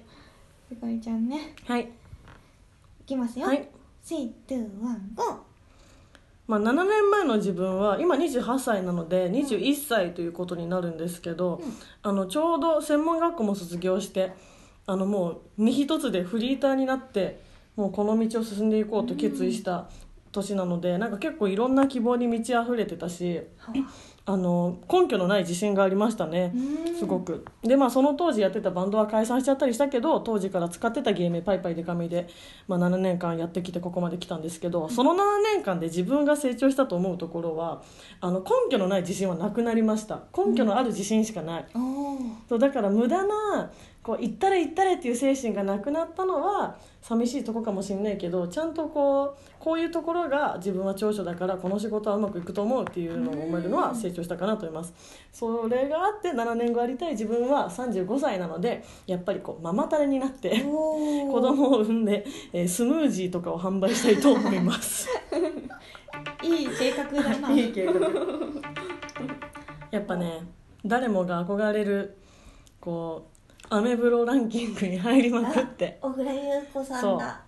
[0.69, 1.53] ゆかりちゃんね。
[1.65, 1.81] はい。
[1.83, 3.67] いきますよ、はい。
[4.05, 5.23] 3、2、1、GO!
[6.45, 11.73] まあ、7年前の自分は今28歳なので21歳ということになるんですけど、うん。
[12.01, 14.33] あのちょうど専門学校も卒業して
[14.85, 17.39] あのもう身一つでフリーターになって
[17.75, 19.89] もうこの道を進んでいこうと決意した
[20.31, 23.41] 年なので、なんか結構いろんな希望に満ち溢れてたし
[24.25, 24.37] あ。
[24.37, 26.53] の根拠のない自信がありましたね。
[26.97, 27.45] すごく。
[27.61, 32.29] でまあその当時やってたバンドは解散しちゃったりしたけど当時から使ってた芸名パイパイデカミで、
[32.69, 35.15] まあ、7年間やってきてここまで来たんですけどその7
[35.55, 37.81] 年間で自分が成長したと思うところは
[38.21, 40.21] あの根拠のない自信はなくなりました。
[40.35, 41.79] 根拠のある自信しかない、お
[42.13, 43.71] おそうだから無駄な
[44.03, 54.93] こう行ったれ行ったれっていう精神がなくなったのは寂しいとこかもしれないけどちゃんとこうこういうところが自分は長所だからこの仕事はうまくいくと思うっていうのを思えるのは成長したかなと思います。
[55.31, 65.07] それがあって7年後ありたい自分は35歳なのでやっぱりこうママタレになってお子供を産んで、えースムージーとかを販売したいと思います。
[66.43, 67.51] いい計画だな。
[67.51, 67.93] いい計画。
[69.91, 70.41] やっぱね
[70.85, 72.17] 誰もが憧れる
[72.81, 73.32] こう
[73.69, 75.97] アメブロランキングに入りまくって。
[76.01, 76.39] 小倉優
[76.73, 77.41] 子さんだ。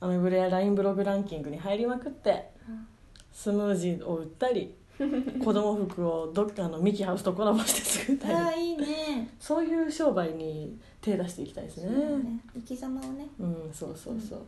[0.00, 2.86] アメブロや LINE ブログランキングに入りまくってうん
[3.32, 4.74] スムージーを売ったり
[5.42, 8.34] 子供服をどっかのミキハウスとコラボして作ったり。
[8.34, 9.30] ああいいね。
[9.38, 11.90] そういう商売に手出していきたいですね。
[11.90, 12.40] ね。
[12.54, 13.26] 生き様をね。
[13.38, 14.40] うんそうそうそう、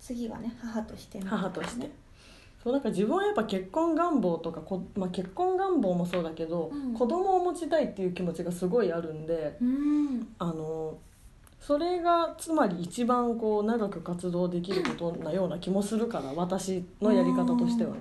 [0.00, 1.88] 次はね母としての母として
[2.62, 6.94] そうなんか自分はやっぱ結婚願望とかこ、まあ、結婚願望もそうだけど、うん。
[6.94, 10.28] 子供を持ちたいっていう気持ちがすごいあるんでうん。
[10.38, 10.98] あの
[11.58, 18.00] それがつまり一番こう長く活動できることなような気もするから私のやり方としてはね。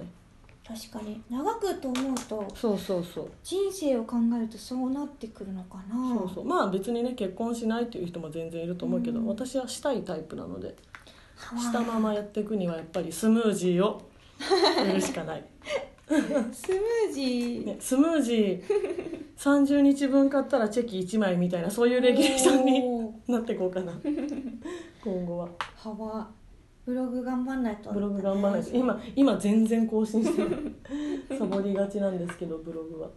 [0.68, 1.22] 確かに。
[1.30, 3.30] 長くと思うとそうそうそう。
[3.44, 5.96] 人生を考えるとそうなってくるのかな。
[6.18, 6.46] そうそう。
[6.46, 9.28] まあ別にね結婚しないっていう人も全然いると思うけど、うん。
[9.28, 10.76] 私はしたいタイプなので
[11.38, 11.60] はあ。
[11.60, 14.09] したままやっていくにはやっぱりスムージーを
[14.84, 15.44] 売るしかない、
[16.08, 19.30] スムージー、ね、スムージー。
[19.40, 22.84] 30日分買ったらチェキ1枚みたいなそういうレギュレーションに
[23.28, 23.94] なっていこうかな。
[25.02, 25.50] 今後は。
[25.78, 26.30] はわ
[26.86, 27.94] ブログ頑張んないと。
[27.94, 28.76] ブログ頑張らないと。
[28.76, 30.76] 今今全然更新してる
[31.38, 33.10] サボりがちなんですけどブログは。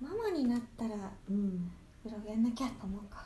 [0.00, 0.94] ママになったら
[1.28, 1.68] うん。
[2.04, 3.25] ブログやんなきゃと思うか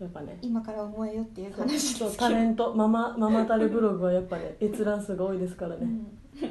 [0.00, 0.38] やっぱね。
[0.42, 5.98] 今から思えよっていう話タレントママママタレブログはやっぱね 閲覧数が多いですからね、うん。
[6.40, 6.48] や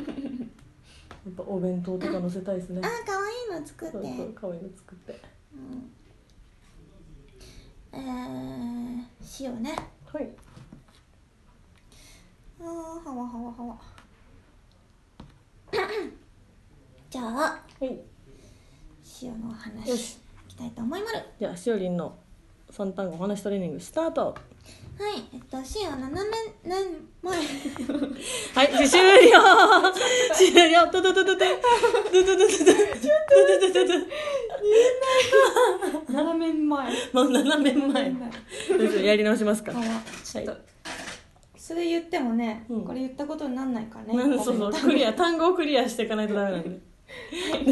[1.31, 2.81] っぱお弁当とか載せたいですね。
[2.83, 3.93] あ可愛いの作って。
[3.93, 5.21] そうそう可愛いの作って。
[5.53, 5.91] うん。
[7.93, 9.75] えー、塩ね。
[10.05, 10.29] はい。
[12.59, 13.79] あーはわはわはわ。
[17.09, 18.17] じゃあはい。
[19.21, 22.17] 塩のお話いきたいと思いまるじゃあしおりんの
[22.69, 24.25] 三単語お話トレーニングスタート。
[24.25, 26.25] はいえっと塩7年
[26.63, 26.77] 年
[27.21, 28.99] 前はい終
[29.29, 29.39] 了。
[30.33, 30.87] 終了。
[30.87, 34.07] トトトトトトトトトトトトトト
[36.11, 38.15] 7年前もう7年前
[39.03, 39.85] やり直しますかはわ
[40.23, 40.57] ちょっと、
[41.55, 46.69] それ言ってもね、うんこれ言ったことになんないからねなんそうそうクリア単語をクリアしていかないとダメなんで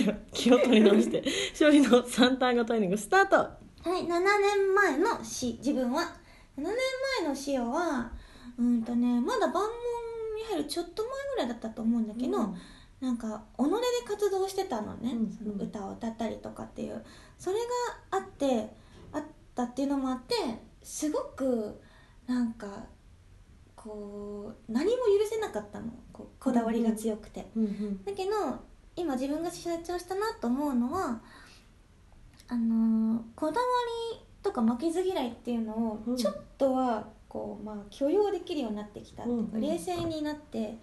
[0.06, 5.60] では気を取り直して勝利の三単語トレーニングスタートはい7年前の詩。
[5.60, 6.02] 自分は。
[6.58, 6.74] 7年
[7.22, 8.12] 前の詩は
[8.58, 9.62] うんとねまだ万問
[10.36, 12.56] に入るちょっと前ぐらいだったと思うんだけど、うん。
[13.00, 17.06] なんか己で活動してたのね、うんその歌を歌ったりとかっていう。
[17.38, 17.58] それ
[18.10, 18.72] があって
[19.14, 20.34] あったっていうのもあって
[20.82, 21.80] すごく
[22.26, 22.88] なんか
[23.76, 25.92] こう何も許せなかったの。
[26.12, 27.52] こうこだわりが強くて。
[27.56, 28.32] うんうんだけど
[28.96, 31.22] 今自分が成長したなと思うのは
[32.48, 33.68] あのーこだわ
[34.14, 40.78] りとか負けず嫌いっていうのうんをちょっとはこう、まあ、許容できるようになってきたうんうん冷静になって、え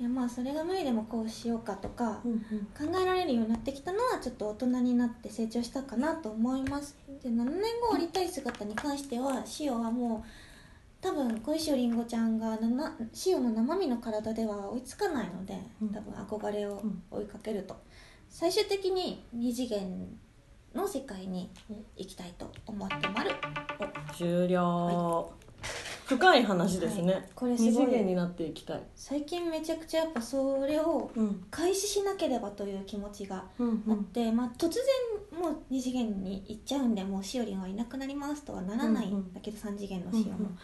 [0.00, 2.40] いやまあそれが無理でもこうしようかとかうん
[2.76, 6.98] 考えられるようになってきたのはちょっと大人になって成長したかなと思います。
[7.22, 10.28] で7年後ありたい姿に関してはシオはもう
[11.00, 15.88] 多分小石尾りんごちゃんがななシオの生身の体では追いつかないのでうん。
[15.90, 17.76] 多分憧れをうん追いかけると。
[18.28, 20.18] 最終的に二次元
[20.74, 21.50] の世界に
[21.96, 23.30] 行きたいと思ってまる
[24.16, 25.32] 終了、
[26.06, 27.24] 深い話ですね、はい。
[27.34, 27.72] これすごい。
[27.72, 28.82] 二次元になっていきたい。
[28.94, 31.46] 最近めちゃくちゃやっぱそれをうん。
[31.50, 40.58] 開始しなければという気持ちがうんあって、まあ、突然もう2次元に行っちゃうんでもうしおりんはいなくなりますとはならないんだけど、3次元のしおも、うんうん。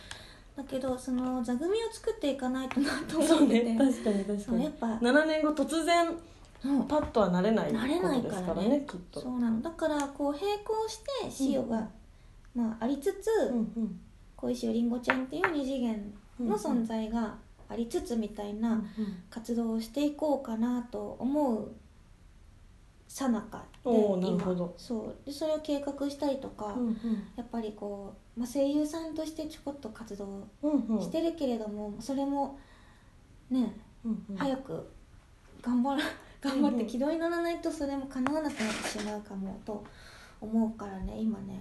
[0.57, 3.65] だけどその座組を作っていかないとなと思ってて。
[3.65, 4.65] ね確かに確かに。
[4.65, 4.87] やっぱ。
[4.87, 6.09] 7年後突然
[6.63, 7.79] パッとはなれないで
[8.31, 9.21] すからねねきっと。
[9.21, 9.63] そうなの。
[9.63, 11.89] だからこう並行してしおが、
[12.55, 14.01] まあ、ありつつ、うんうん。
[14.37, 17.37] 小石尾りんごちゃんっていう2次元の存在が
[17.69, 18.87] ありつつみたいな、うん
[19.31, 21.71] 活動をしていこうかなと思う
[23.07, 24.73] さなかで今。
[24.77, 25.27] そう。
[25.27, 26.97] でそれを計画したりとか、うん
[27.37, 32.59] やっぱりこう、まあ、声優さんとしてちょこっと活動うんうんうんしてるけれども、それも
[33.51, 34.37] ね、うんうん。
[34.37, 34.89] 早く
[35.63, 36.03] 頑張ら
[36.41, 39.85] 頑張っうんうんて軌道に乗らないとそれも叶わなくなってしまうかもと
[40.41, 41.59] 思うからね今ね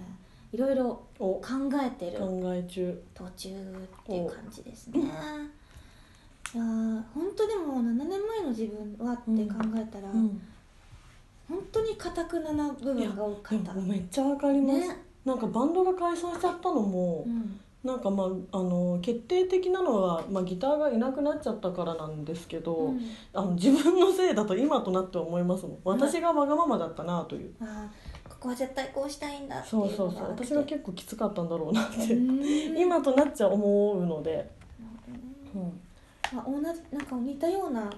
[0.53, 1.35] いろいろお。
[1.35, 1.43] 考
[1.83, 2.19] えてる。
[2.19, 3.03] 考え中。
[3.13, 5.01] 途中っていう感じですね。
[5.01, 10.41] いやー本当でも7年前の自分はって考えたら、うん。
[11.49, 13.73] 本当にかたくなな部分が多かった。
[13.73, 23.01] めっちゃわかります、ね、なんかバンドが解散しちゃったのも、うん、なんかまああの決定的なのは、まあ、ギターがいなくなっちゃったからなんですけど、うん。
[23.33, 25.77] あの自分のせいだと今となって思いますもん。
[25.85, 30.23] 私がわがままだったなという、あーここは絶対こうしたいんだっていそうそうそう。
[30.29, 32.41] 私が結構きつかったんだろうなって、うん。
[32.77, 34.51] 今となっちゃ思うので、
[35.55, 35.79] うん。
[36.35, 37.89] まあ、同じなんか似たような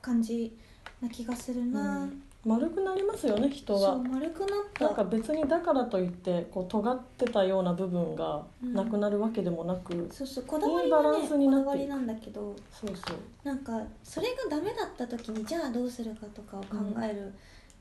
[0.00, 0.56] 感じ
[1.00, 3.98] な気がするな、うん丸くなりますよね人そうは。
[3.98, 4.84] 丸くなった。
[4.86, 11.64] なんか別にだからといってこう尖ってたような部分がなくなるわけでもなく、そうそうこだわりはねランスにこなっていく。
[11.64, 13.16] だわりなんだけどそうそう。
[13.44, 17.32] なんかそれがダメだった時にじゃあどうするかとかを考える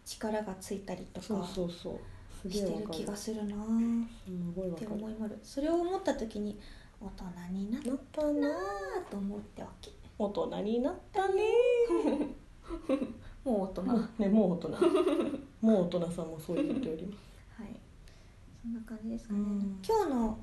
[0.05, 1.99] 力がついたりとそうかそうそう
[2.41, 3.55] すげしてる気がするな。
[4.25, 5.37] すごいわって思いまる。
[5.43, 6.59] それを思った時に
[7.01, 7.09] 大
[7.49, 8.49] 人になったな
[9.09, 9.91] と思ってわけ。
[10.17, 11.41] 大人になったね
[13.43, 13.83] もう大人。
[14.19, 14.69] ねもう大人。
[15.61, 17.61] もう大人さんもそう言っております。
[17.61, 17.75] はい。
[18.61, 19.79] そんな感じですかね、うん。
[19.85, 20.37] 今日の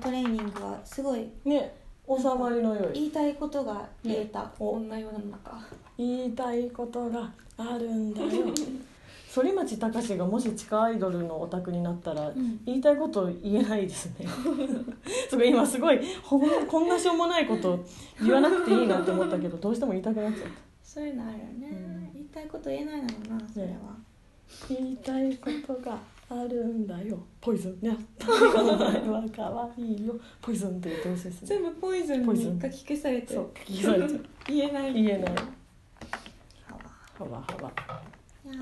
[0.00, 1.76] トレーニングはすごいね
[2.08, 2.92] 収まりの良い。
[2.94, 4.72] 言いたいことが言えた、ねお。
[4.72, 5.58] こんな世の中。
[5.98, 8.28] 言いたいことがあるんだよ。
[9.34, 12.60] 反町隆史がもし地下アイドルのオタクになったら、ん。
[12.64, 14.26] 言いたいこと言えないですね。
[15.28, 17.84] すごい今すごいほんこんなしょうもないこと
[18.22, 20.48] 言わなくていいなって思ったけどどうしても言いたくなっちゃった。
[20.82, 21.95] そういうのあるよね、うん
[22.36, 23.96] たいこと言えないのなそれは、
[24.68, 27.18] 言いたいことがあるんだよ。
[27.40, 27.86] ポイズン。
[27.86, 30.14] やっぱりお前は可愛いよ。
[30.42, 32.28] ポイズンって言ってほしいですね全部ポイズン。
[32.28, 33.32] に書き消されて。
[33.32, 34.92] そう聞きされちゃう言えない。
[34.92, 35.34] 言えない。
[37.18, 37.72] ははわはわ。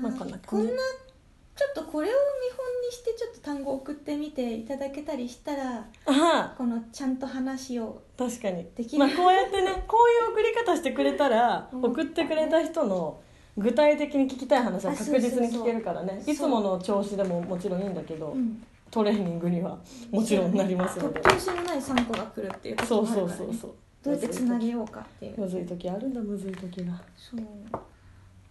[0.01, 2.15] まあこんなこんなちょっとこれを見
[2.55, 8.65] 本にしてちょっと単語を送ってみていただけたりしたらああこのちゃんと話を確かに。
[8.75, 8.99] できる。
[8.99, 11.85] まあこうやってねこういう送り方してくれたらうん。
[11.85, 13.19] 送ってくれた人の
[13.57, 16.21] 具体的に聞きたい話は確実に聞けるからね。
[16.27, 18.63] いつもの調子でももちろんいいんだけど、うん。
[18.91, 19.77] トレーニングには
[20.11, 21.21] もちろんなりますので。
[21.21, 23.37] 突拍子のない3個が来るっていうそうそう時もあるからね。
[23.37, 25.39] そうそうどうやってつなげようかっていう。
[25.41, 27.01] むずい時あるんだむずい時が。
[27.17, 27.41] そう。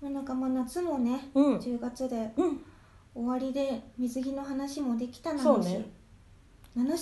[0.03, 1.57] まあなんかまあ夏もね、うん。
[1.59, 2.61] 10月でうん。
[3.15, 5.43] 終わりで水着の話もできたな。
[5.43, 5.87] そうね。
[6.77, 6.97] 7周年ラ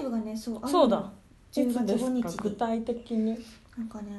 [0.00, 1.12] イブがねそうあそうだ。
[1.54, 2.10] い10つ月5ですか？
[2.10, 2.12] 日。
[2.12, 3.38] に具体的に。
[3.78, 4.10] なんかね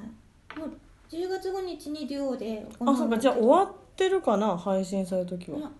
[0.56, 0.72] もう
[1.10, 3.18] 10月5日にデュオであそうか。
[3.18, 4.58] じゃあ終わってるかな？
[4.58, 5.72] 配信される時は。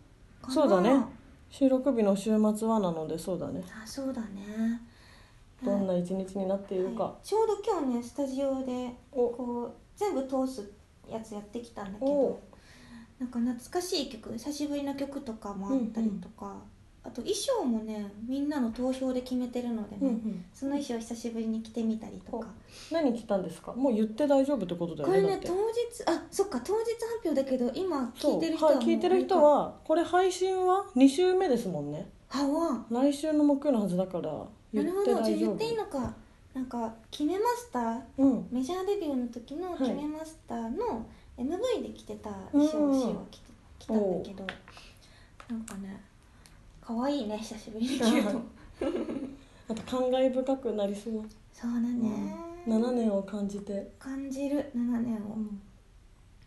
[0.50, 1.04] そうだね。
[1.50, 3.64] 収録日の週末はなのでそうだね。
[3.66, 4.82] あそうだね。
[5.64, 7.26] どんな一日になっているか、はい。
[7.26, 9.30] ちょうど今日ねスタジオでお。
[9.30, 10.72] こう全部通す
[11.10, 12.08] やつやってきたんだけお。
[12.08, 12.40] ど
[13.20, 16.56] なんか懐かしい曲久しぶりの曲とかもあったりとか、
[17.08, 20.46] あと衣装もねみんなの投票で決めてるのでね、うんうん。
[20.54, 22.48] その衣装久しぶりに着てみたりとか。
[22.92, 23.72] 何着たんですか？
[23.74, 32.10] もう言って大丈夫ってことだよこれね当日あそっか当日発表だけど今聞いてる人ははい聞いてる人はこれ配信は2週目ですもんね。
[32.28, 36.14] はわ来週の木曜のはずだから言なってるほどじゃあ言っていいのか。
[36.54, 38.48] なんか決めマスターうん。
[38.52, 39.80] メジャーデビューの時のはい。
[39.80, 41.06] 決めマスターの
[41.38, 44.46] MV で着てた衣装を着て着たんだけど。
[45.50, 46.02] なんかね
[46.88, 48.42] 可愛いね久しぶりに着ると。
[49.70, 51.26] あと感慨深くなりそう。
[51.52, 52.34] そうだね、
[52.66, 55.36] 7年を感じて、感じる7年を、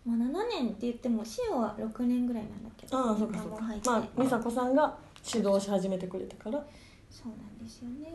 [0.07, 2.96] まあ7年って言ってもシオは6年ぐらいなんだけど。
[2.96, 3.61] ああそうかそうか。
[3.85, 4.96] まあ美佐子さんが
[5.31, 6.66] 指導し始めてくれたから、
[7.11, 8.11] そうなんですよね。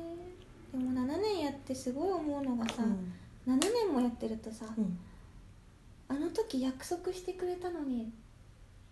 [0.72, 3.54] でも7年やってすごい思うのがさ、うん。
[3.54, 4.98] 7年もやってるとさ、うん。
[6.08, 8.12] あの時約束してくれたのに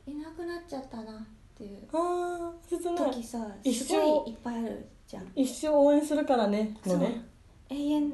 [0.05, 3.11] いなくなっちゃったなっていうああ切ない。
[3.11, 3.85] 時さ一生。
[3.85, 5.27] すごいいっぱいあるじゃん。
[5.35, 7.25] 一生応援するからねのね。
[7.69, 8.13] 永遠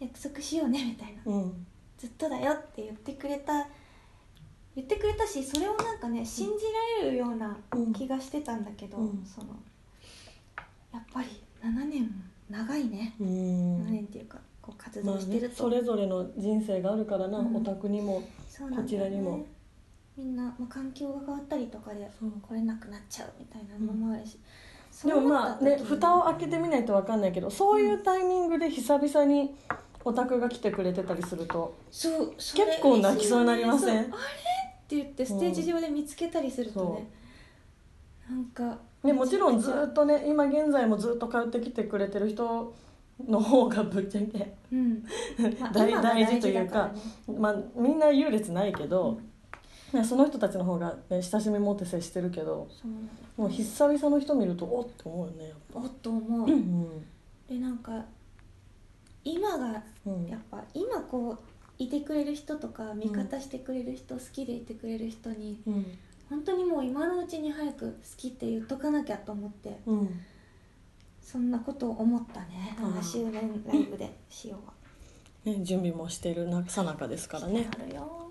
[0.00, 1.22] 約束しようねみたいな。
[1.24, 1.66] うん。
[1.98, 3.66] ずっとだよって言ってくれた
[4.74, 6.64] 言ってくれたしそれをなんかね信じ
[7.02, 7.92] られるようなうん。
[7.92, 9.24] 気がしてたんだけど、うん。
[9.24, 9.48] その
[10.92, 11.28] やっぱり
[11.62, 12.10] 7年
[12.48, 17.56] 長いね、う7ん年っていうかこう活まあね動してると、それぞれの人生があるからな、うん。
[17.56, 18.22] お宅にも
[18.74, 19.46] こちらにも
[20.22, 24.38] みんな、まあ、環境が変わったりとかで来れなくなっちゃうみたいなのもあるし、
[25.06, 29.54] でもまあね蓋を開けてみないと分かんないけどそういうタイミングで久々に
[30.04, 33.98] お宅が来てくれてたりするとそうそれ結構泣きそうになりません？
[33.98, 34.04] あれ？
[34.04, 34.06] っ
[34.88, 37.08] て言ってステージ上で見つけたりするとね、
[38.28, 42.74] なんかね、もちろんずっとね今現在もずっと通ってきてくれてる人
[43.26, 45.04] の方がぶっちゃけ、うん、
[45.60, 46.88] まあ大大事というか
[47.28, 47.34] ね。
[47.38, 49.18] まあ、みんな優劣ないけど、
[49.92, 52.68] ねその人たちの方が、ね、親しみ持って接してるけど
[53.36, 55.80] もう久々の人見るとおっって思うよねやっぱ。
[55.80, 57.06] おっと思う、うん
[57.48, 58.04] でなんか
[59.24, 60.26] 今がうん。
[60.26, 61.38] やっぱ今こう
[61.78, 65.98] いてくれる人とか味方してくれる人、好きでいてくれる人にうん。
[66.28, 70.20] 本当にもう今のうちに早く好きって言っとかなきゃと思ってうん。
[71.20, 74.74] そんなことを思ったねあー7周年ライブでしようは。
[75.44, 77.68] ね、準備もしているなさなかですからね。
[77.72, 78.29] あるよ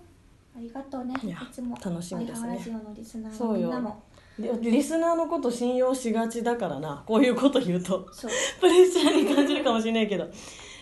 [0.60, 1.14] ありがとうね。
[1.24, 1.78] いいやつも。
[1.82, 2.56] 楽しみですね。
[2.56, 4.04] ラジオのリスナーのみんなも。
[4.38, 7.02] でリスナーのこと信用しがちだからな。
[7.08, 8.00] こういうこと言うと。
[8.60, 10.28] プレッシャーに感じるかもしれないけど。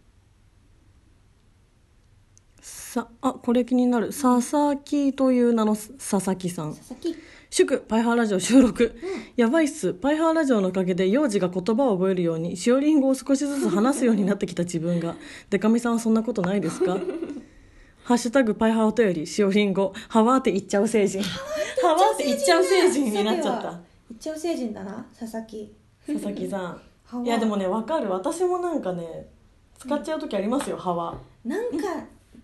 [2.60, 4.08] さあこれ気になる。
[4.08, 6.74] 佐々木という名の佐々木さん。
[6.74, 7.14] 佐々木。
[7.50, 8.98] 祝パイハーラジオ収録、
[9.36, 9.94] やばいっす。
[9.94, 15.14] パイハーラジオのおかげで幼児が言葉を覚えるようにしおりんごを少しずつ話すようになってきた自分が。
[15.50, 16.98] デカミさんはそんなことないですか？
[18.04, 19.92] ハッシュタグパイハーお便りしおりんご。
[20.08, 21.22] ハワーって言っちゃう成人。
[21.22, 23.70] ハワーって言っちゃう成人になっちゃった。
[23.70, 23.80] 言っ
[24.18, 25.06] ちゃう成人だな。
[25.18, 25.72] 佐々木。
[26.06, 26.80] 佐々木さ
[27.14, 27.24] ん。
[27.24, 28.10] いやでもねわかる。
[28.10, 29.28] 私もなんかね
[29.78, 31.86] 使っちゃう時ありますよハワなんか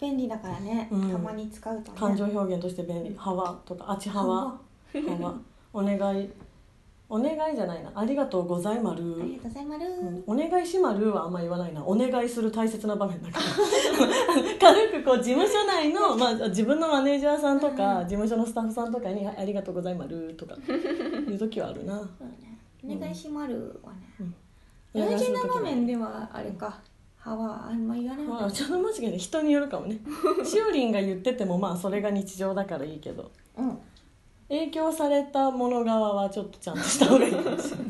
[0.00, 1.10] 便利だからね、うん。
[1.10, 1.98] たまに使うとね。
[1.98, 3.16] 感情表現として便利。
[3.18, 3.90] ハワとか。
[3.90, 4.58] あちハワハ
[5.20, 5.34] ワ
[5.72, 6.30] お願い
[7.10, 7.90] お願いじゃないな。
[7.94, 9.16] ありがとうございまる。
[9.18, 10.24] ありがとうございます、うん。
[10.26, 11.82] お願いしまるはあんま言わないな。
[11.82, 13.44] お願いする大切な場面だから。
[14.60, 20.54] 軽くこう事務所内の、 まあ、自分のマネージャーさんとか、事務所のスタッフさんとかに「ありがとうございまる」とか
[21.26, 21.96] 言う時はあるな。
[21.96, 24.34] ねお願いしまるはね、うん。
[24.94, 26.78] 大事な場面でではあれか。
[27.16, 29.98] 歯はあんま言わないまあちょっと間違いで人によるかもね。
[30.44, 33.30] しおりんが言っててもまあそれが日常だからいいけど。
[33.56, 33.78] うん
[34.48, 37.86] 影響されたもの側はちょっとちゃんとした方がいいかもしれない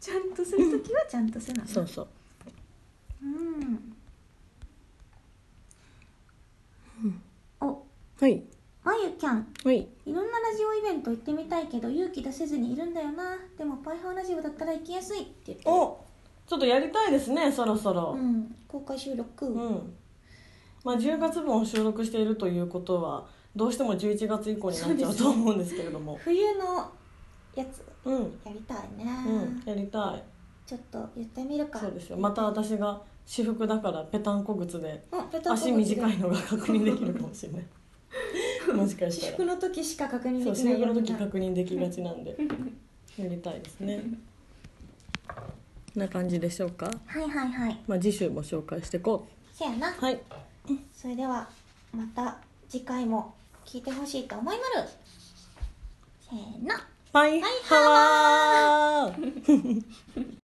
[0.00, 2.08] ちゃんとするときはちゃんとせなそうそう。
[3.22, 3.92] うん。
[7.60, 7.66] お。
[8.20, 8.42] はい。
[8.82, 9.86] まゆキャンはい。
[10.06, 13.36] いろんなラジオイベント行ってみたいけど勇気出せずにいるんだよな。
[13.58, 15.70] でもパイハーラジオだったら行きやすいって言ってる。
[15.70, 16.04] お。
[16.46, 18.16] ちょっとやりたいですねそろそろ。
[18.18, 18.56] うん。
[18.66, 19.94] 公開収録、うん、
[20.84, 23.26] まあ、10月分を収録しているということは
[23.56, 26.18] どうしても11月以降になっちゃうと思うんですけれども。
[26.22, 26.90] 冬の
[27.54, 30.22] やつうん、やりたいね、うん、やりたい。
[30.66, 31.78] ちょっと言ってみるか。
[31.78, 32.16] そうですよ。
[32.16, 35.04] また私が私服だからぺたんこ靴で
[35.46, 37.66] 足短いのが確認できるかもしれない。
[38.74, 39.32] もしかしたら。
[39.32, 42.36] 私服の時しか確認そうできない私服の時確認できがちなんで。
[43.18, 44.04] やりたいですね。
[45.94, 47.80] な感じでしょうか、はいはいはい。
[47.86, 49.90] まあ、次週も紹介していこせやな。
[49.90, 50.20] うはい。
[50.92, 51.48] それでは
[51.92, 52.38] また
[52.68, 53.34] 次回も
[53.68, 54.88] 聞いてほしいと思いまる
[56.30, 56.74] せーの。
[57.12, 59.84] バイハワー